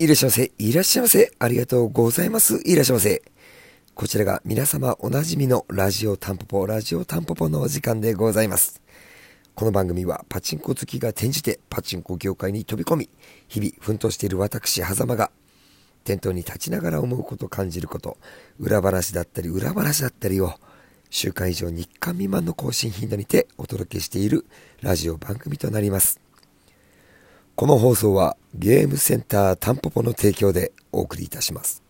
[0.00, 0.52] いらっしゃいませ。
[0.56, 1.30] いらっしゃいませ。
[1.38, 2.62] ありがとうございます。
[2.64, 3.22] いらっしゃいませ。
[3.94, 8.80] こちらが皆様おなじみのラジオタンポポ、ラジオタンポポのお時間でございます。
[9.54, 13.10] この番組はパチンコ好きが転じてパチンコ業界に飛び込み、
[13.46, 15.30] 日々奮闘している私、狭間が
[16.04, 18.16] 店頭に立ちながら思うこと、感じること、
[18.58, 20.54] 裏話だったり裏話だったりを
[21.10, 24.46] 週間以上日間未満の更新頻度にてお届けしている
[24.80, 26.29] ラジオ番組となります。
[27.60, 31.82] この放送はゲームセンタータンポポの提供でお送りいたします。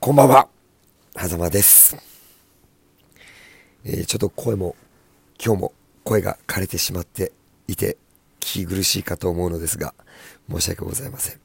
[0.00, 0.48] こんばんは、
[1.14, 1.98] 狭間です。
[3.84, 4.74] えー、ちょっと声も、
[5.38, 7.32] 今日も声が枯れてしまって
[7.68, 7.98] いて、
[8.40, 9.92] 聞き苦しいかと思うのですが、
[10.50, 11.40] 申し訳ございません。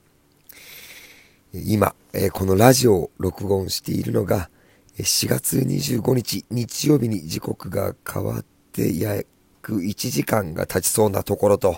[1.53, 4.49] 今、えー、このラジオを録音しているのが、
[4.97, 9.21] 4月25日日曜日に時刻が変わってや
[9.67, 11.77] 約1時間が経ちそうなところと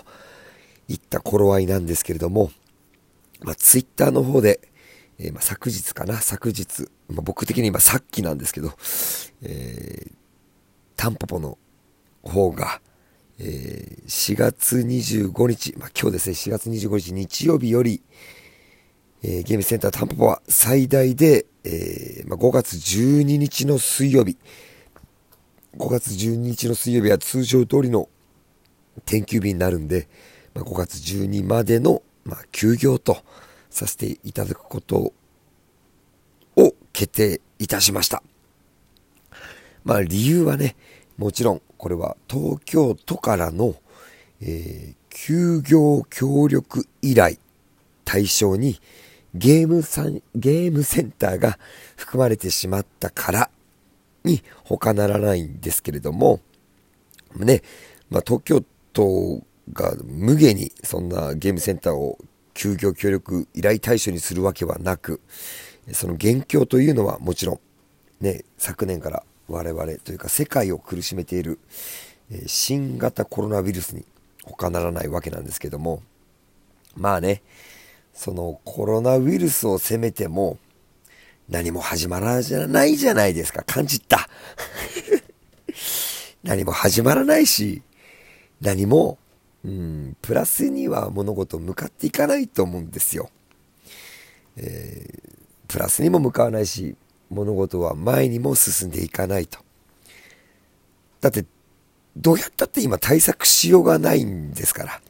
[0.88, 2.52] いった頃合いなんですけれども、
[3.40, 4.60] まあ、ツイッターの方で、
[5.18, 8.72] えー、まあ、昨日かな、昨日、まあ、僕的に今さっきなんですけど、
[9.42, 10.12] えー、
[10.96, 11.58] タンポポの
[12.22, 12.80] 方が、
[13.40, 18.02] えー、4月25日、まあ、今日ですね、4月25日日曜日より、
[19.22, 24.38] えー、ゲームセンタータンポポは最大で、えーまあ、5月12日の水曜日、
[25.76, 28.08] 5月12日の水曜日は通常通りの
[29.04, 30.08] 天休日になるんで、
[30.54, 33.18] まあ、5月12までの、まあ、休業と
[33.70, 35.12] させていただくこと
[36.56, 38.22] を決定いたしました。
[39.84, 40.76] まあ理由はね、
[41.16, 43.76] もちろんこれは東京都からの、
[44.42, 47.36] えー、休業協力依頼
[48.04, 48.80] 対象に
[49.34, 51.58] ゲームさん、ゲームセンターが
[51.96, 53.50] 含まれてしまったから
[54.24, 56.40] に他ならないんですけれども、
[57.36, 57.62] ね、
[58.10, 62.18] まあ、東京都が無下にそんなゲームセンターを
[62.54, 65.20] 休業協力依頼対象にするわけはなく、
[65.92, 67.60] その元凶というのはもちろん、
[68.24, 71.58] ね、昨年から我々というか世界を苦しめている、
[72.46, 74.04] 新型コロナウイルスに
[74.44, 76.02] 他ならないわけなんですけども、
[76.96, 77.42] まあね、
[78.12, 80.58] そのコロナウイルスを責めても
[81.50, 83.62] 何も始まらないじゃないですか。
[83.64, 84.28] 感じた。
[86.42, 87.82] 何も始まらないし、
[88.60, 89.18] 何も
[89.64, 93.30] うん、プラスには物事向かっていかないと思うんですよ。
[94.56, 96.96] えー、プラスにも向かわないし、
[97.28, 99.58] 物事は前にも進んでいかないと。
[101.20, 101.44] だって、
[102.16, 105.00] どうやったって今対策しようがないんですから。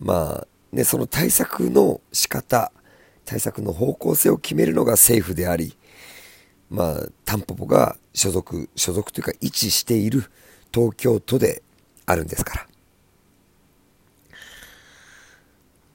[0.00, 2.72] まあ、ね、その対策の仕方、
[3.28, 5.76] 対策の方向性を決めるのが政府であり、
[6.70, 10.24] まあ、タンポポが所属、所属というか位置している
[10.72, 11.62] 東京都で
[12.06, 12.66] あるんですから。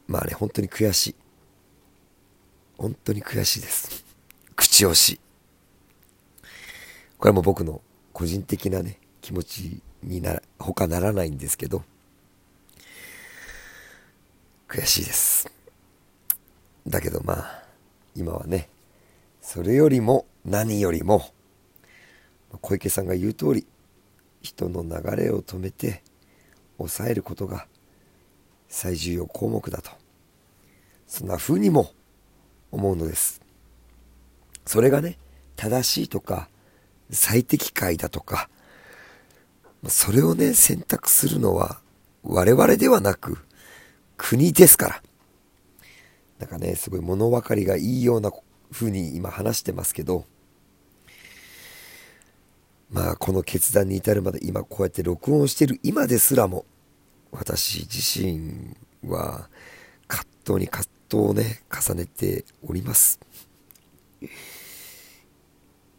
[0.06, 1.16] まあね、本当に悔しい。
[2.78, 4.06] 本当に悔しいです。
[4.56, 5.20] 口押しい。
[7.18, 11.84] これはもう僕の個人的なね、気持ちにな、他ならないんですけど、
[14.68, 15.63] 悔しいです。
[16.88, 17.64] だけどまあ、
[18.16, 18.70] 今はね、
[19.42, 21.32] それよりも何よりも、
[22.62, 23.66] 小池さんが言う通り、
[24.42, 26.04] 人の流れを止めて
[26.78, 27.68] 抑えることが
[28.68, 29.92] 最重要項目だと。
[31.08, 31.92] そんな風にも
[32.72, 33.42] 思うのです。
[34.66, 35.18] それがね、
[35.56, 36.50] 正しいとか、
[37.12, 38.50] 最適解だとか、
[39.88, 41.80] それをね、選択するのは
[42.24, 43.38] 我々ではなく
[44.18, 45.04] 国ですから。
[46.44, 48.30] なんかね、すごい物分かりがいいような
[48.70, 50.26] 風に今話してますけど、
[52.92, 56.66] まあこの決断に至るまで今こうやって録音してる今ですらも
[57.32, 58.76] 私自身
[59.10, 59.48] は
[60.08, 63.22] 葛藤に葛藤をね、重ねております。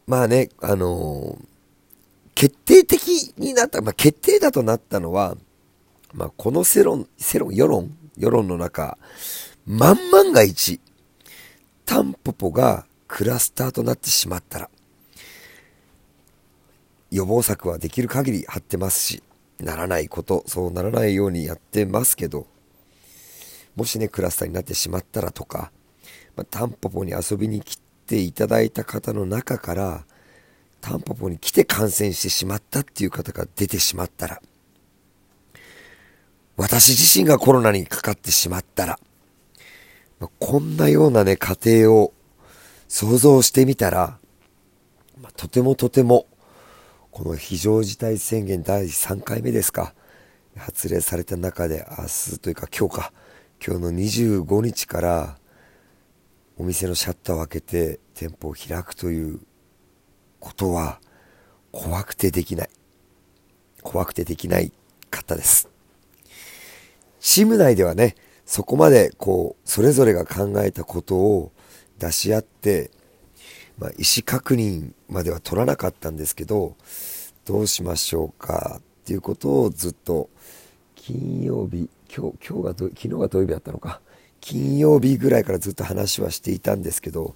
[0.05, 1.45] まあね、あのー、
[2.35, 5.35] 決定的になった、まあ、決定だとなったのは、
[6.13, 8.99] まあ、この世論、世論、世論、世論の中、
[9.67, 10.79] 万万が一、
[11.87, 14.69] タンポポがクラスターとなってしまったら、
[17.09, 19.23] 予防策はできる限り張ってますし、
[19.59, 22.45] ならないこと、そうならないようにやってますけど、
[23.75, 25.71] もしね、クラスターになってしまったらとか、
[26.35, 30.05] まあ、タンポポに遊びに来ていただいた方の中から、
[30.79, 34.41] タンポポに来て感染してしまったっていう方が出てしまったら、
[36.55, 38.99] 私自身がコロナにかかってしまったら、
[40.39, 42.13] こんなようなね、過程を
[42.87, 44.19] 想像してみたら、
[45.21, 46.27] まあ、とてもとても、
[47.11, 49.93] この非常事態宣言第3回目ですか、
[50.57, 53.13] 発令された中で明日というか今日か、
[53.65, 55.37] 今日の25日から
[56.57, 59.39] お店のシャッターを開けて店舗を開くという
[60.39, 60.99] ことは
[61.71, 62.69] 怖くてできない。
[63.81, 64.71] 怖くてできない
[65.09, 65.69] 方です。
[67.19, 71.51] チーム内ではね、そこまでこう、それぞれが考えたことを
[71.97, 72.91] 出し合って、
[73.77, 76.75] まあ、意思確認までは取らなかったんですけど、
[77.45, 80.29] どうしましょうかっていうことをずっと
[80.95, 84.01] 金曜日、今日、今日が昨日が土曜日だったのか。
[84.41, 87.35] 金曜日ぐらいからずっと話はしていたんですけど、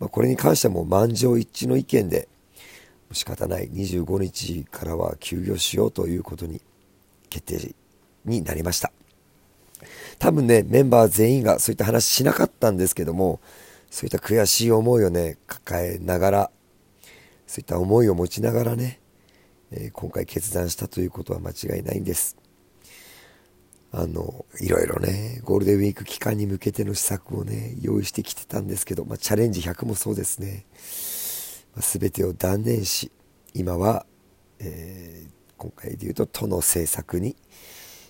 [0.00, 2.28] まあ、これに関してはもう満場一致の意見で、
[3.12, 6.60] 仕方ない25日からは休業しようということに
[7.30, 7.74] 決定
[8.24, 8.92] になりました
[10.18, 13.40] 多分ねメンバー全員がそういった話しなかったんですけども
[13.90, 16.50] そういった悔しい思いをね抱えながら
[17.46, 19.00] そういった思いを持ちながらね、
[19.70, 22.36] えー、今回決断したということは間違いないんです。
[23.90, 30.66] あのいろいろねゴールデンウィーク期間に向けての施策をね用意してきてたんですけど、まあ、チャレンジ100もそうですね。
[31.74, 33.10] ま全てを断念し
[33.54, 34.04] 今は、
[34.58, 37.34] えー、今回で言うと都の政策に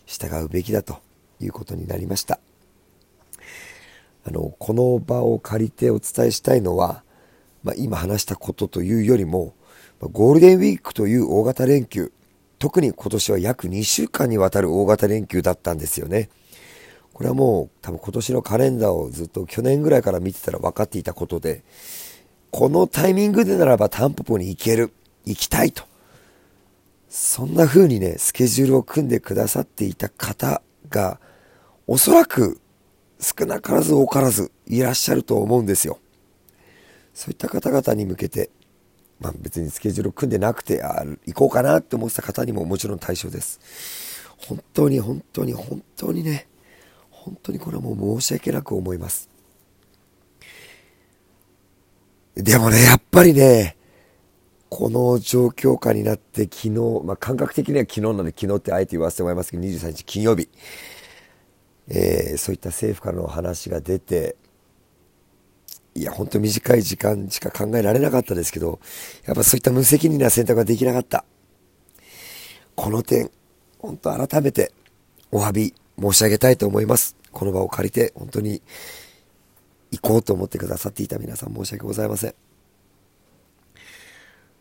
[0.06, 1.07] 従うべきだと。
[1.40, 2.38] いうことになりました
[4.26, 7.02] あのこの場を借りてお伝えしたいのは、
[7.62, 9.54] まあ、今話したことというよりも
[10.00, 12.12] ゴールデンウィークという大型連休
[12.58, 16.28] 特に今年は約2週間にわたる大型連休だったんですよね
[17.12, 21.62] これはもう多分今年のカレンダーをずっと去年ぐらいから見てたら分かっていたことで
[22.50, 24.92] このタイミングでならばタンポポに行ける、
[25.24, 25.84] 行きたいと。
[27.08, 31.20] そんな風にね、スケジュールを組んでくださっていた方が、
[31.88, 32.60] おそらく
[33.18, 35.98] 少なからず多からずいらっしゃると思うんですよ。
[37.14, 38.50] そういった方々に向けて、
[39.18, 43.58] まあ別にスケジュール組んでなくて、あ行こうかなって思ってた方にももちろん対象です。
[44.36, 46.46] 本当に本当に本当にね、
[47.10, 49.30] 本当にこれはもう申し訳なく思います。
[52.34, 53.76] でもね、やっぱりね、
[54.68, 60.48] この状況下になって昨日、まあ、感覚的には昨日なので昨日ってあえて言わせてもらいますけど、23日金曜日、
[61.88, 64.36] えー、そういった政府からの話が出て、
[65.94, 68.78] いや、本当短い時間しか考えられなかったですけど、
[69.26, 71.24] やっぱそういった無責任な選択ができなかった。
[72.76, 73.30] この点、
[73.78, 74.72] 本当改めて
[75.32, 77.16] お詫び申し上げたいと思います。
[77.32, 78.62] この場を借りて、本当に
[79.90, 82.47] 行こうと思ってくださっていた皆さん申し訳ございません。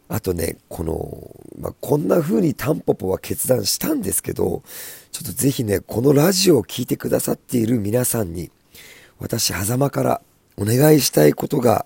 [0.10, 4.64] あとね、この、まあ、こんな風にタンポポは決断したんですけど、
[5.12, 8.50] ちょっとぜひね、このラジオを聴いてくださっている皆さんに、
[9.20, 10.22] 私、狭間から
[10.56, 11.86] お願いしたいことが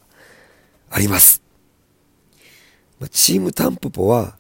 [0.90, 1.42] あります。
[3.00, 4.38] まあチームタンポポは、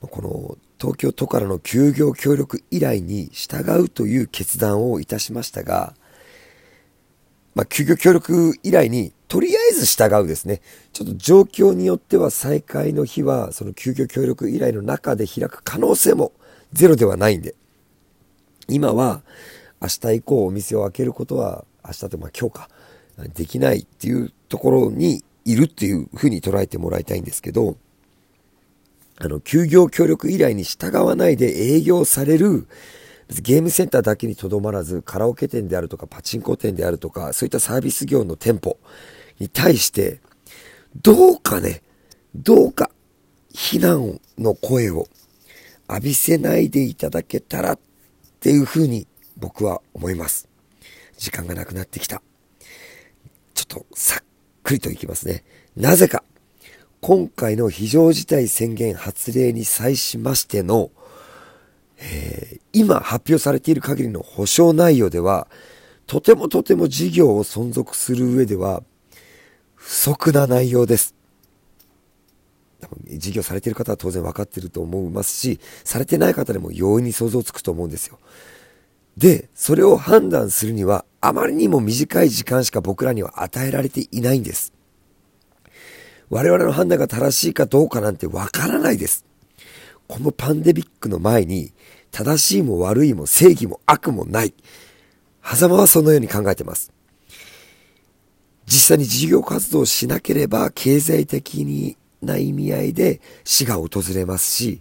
[0.00, 5.94] この東京都からの休業協力依頼に従うという決断をいたしましたが、
[7.54, 10.60] まあ、休業協力依頼にとりあえず従うですね。
[10.92, 16.32] ちょっと状況によっては再開の日は、その休業協力依頼の中で開く可能性も
[16.72, 17.54] ゼロではないんで、
[18.68, 19.22] 今は
[19.80, 22.68] 明日以降お店を開けることは、明日とまあ今日か、
[23.34, 27.76] できないっていうところにいるっていうふうに捉えてもらいたいんですけど、
[29.18, 32.66] あの、休業協力依頼に従わないで営業される
[33.42, 38.78] ゲームセンターだけにとどまらず、カラオケ店であるとか、パチンコ店であるとか、そういったサービス業の店舗
[39.38, 40.20] に対して、
[41.02, 41.82] どうかね、
[42.34, 42.90] どうか、
[43.52, 45.08] 非難の声を
[45.88, 47.78] 浴びせないでいただけたらっ
[48.40, 49.06] ていうふうに
[49.36, 50.48] 僕は思います。
[51.16, 52.22] 時間がなくなってきた。
[53.54, 54.24] ちょっとさっ
[54.62, 55.44] くりといきますね。
[55.76, 56.24] なぜか、
[57.00, 60.90] 今回の非常事態宣言発令に際しましての
[61.98, 65.48] えー、今発表されている限りの保証内容では、
[66.06, 68.82] とてもとても事業を存続する上では、
[69.74, 71.14] 不足な内容です。
[73.06, 78.18] 事業されている方は当然分かっていると思いますし、されてない方でも容易に想像つくと思うんですよ。
[79.16, 84.72] で、それを判断するには、あまりにも短い時間しか僕らには与えられていないんです。
[86.30, 89.24] 我々の判断が正しいかどうかなんてわからないです。
[90.06, 91.72] このパンデミックの前に、
[92.10, 94.54] 正しいも悪いも正義も悪もない。
[95.42, 96.92] 狭間はそのように考えてます。
[98.66, 104.80] 実際に事業活動をしなければ経済的にな意味合いで死が訪れますし、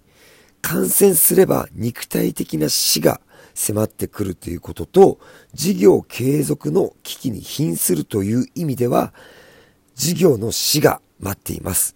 [0.61, 3.19] 感染すれば肉体的な死が
[3.53, 5.19] 迫ってくるということと、
[5.53, 9.13] 事業継続の危機に瀕するという意味では、
[9.95, 11.95] 事業の死が待っています。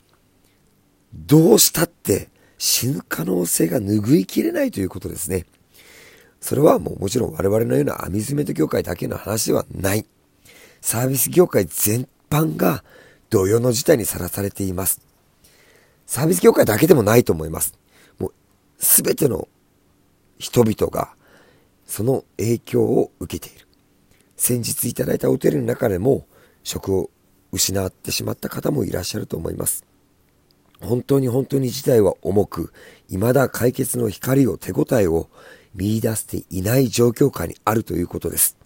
[1.14, 5.46] どうしたって死ぬ可能性が拭いきれないということですね。
[6.40, 10.06] それはもうもちろん我々のようなアミューズメント業界だけの話ではない。
[10.82, 12.84] サービス業界全般が
[13.30, 15.02] 同様の事態にさらされています。
[16.06, 17.78] サービス業界だけでもないと思います。
[18.20, 18.34] もう
[18.78, 19.48] すべての
[20.38, 21.10] 人々が
[21.86, 23.68] その影響を受けている。
[24.36, 26.26] 先日いただいたホテルの中でも
[26.64, 27.10] 職を
[27.52, 29.87] 失ってしまった方もいらっしゃると思います。
[30.82, 32.72] 本当に本当に事態は重く、
[33.10, 35.30] 未だ解決の光を手応えを
[35.76, 38.58] 見出していない状況下にあるということです。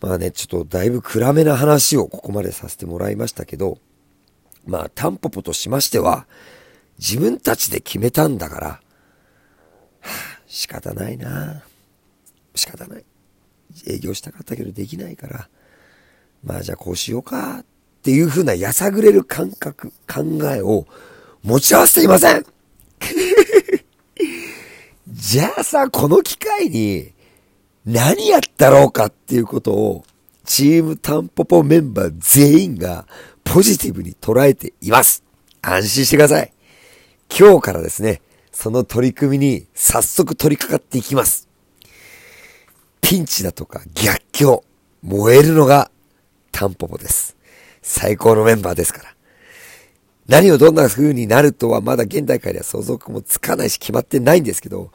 [0.00, 3.78] まあね、ちょっとだいぶ暗めな話をここまでさせてもらいましたけど、
[4.66, 6.26] まあ、タンポポとしましては、
[6.98, 8.80] 自分たちで決めたんだから、は
[10.00, 11.62] あ、仕方ないな
[12.54, 13.04] 仕方ない。
[13.86, 15.48] 営業したかったけどできないから、
[16.42, 17.64] まあじゃあこうしようか
[18.08, 20.86] っていう風なやさぐれる感覚、考えを
[21.42, 22.46] 持ち合わせていません
[25.06, 27.12] じゃあさ、この機会に
[27.84, 30.06] 何やったろうかっていうことを
[30.46, 33.06] チームタンポポメンバー全員が
[33.44, 35.22] ポジティブに捉えています。
[35.60, 36.50] 安心してください。
[37.28, 38.22] 今日からですね、
[38.52, 41.46] その取り組みに早速取り掛かっていきます。
[43.02, 44.64] ピンチだとか逆境、
[45.02, 45.90] 燃えるのが
[46.52, 47.36] タンポポです。
[47.82, 49.14] 最高のメンバーですから。
[50.26, 54.92] 何をどんな風になるとはまだ現代界では想像もつかないし決まってないんですけど、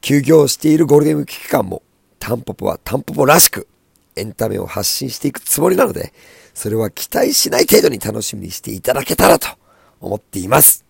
[0.00, 1.82] 休業しているゴールデンウィーク期間も、
[2.18, 3.68] タンポポはタンポポらしく、
[4.16, 6.12] エンタメを発信していくつもりなので、
[6.54, 9.48] それは期待しない程度に楽しみにしていただけたらと
[10.00, 10.84] 思っています。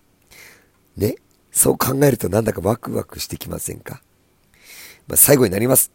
[0.96, 1.16] ね
[1.50, 4.02] そう考えるとなんだかワクワクしてきませんか？
[5.08, 5.90] まあ、最後になります。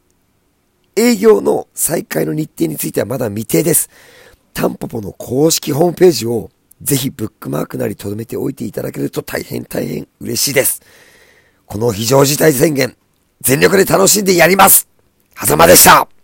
[0.97, 3.89] 営業の再開の日程についてはまだ未定です。
[4.55, 6.49] タンポポの公式ホームページを
[6.81, 10.81] ぜひブックマークなり留めておいていただけると大変大変嬉しいです。
[11.65, 12.95] この非常事態宣言、
[13.41, 14.87] 全力で楽しんでやります。
[15.35, 16.14] 狭間でした